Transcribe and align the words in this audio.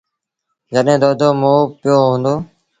جڏهيݩ 0.73 1.01
دودو 1.01 1.29
مئو 1.41 1.55
پيو 1.79 1.97
هُݩدو۔ 2.09 2.33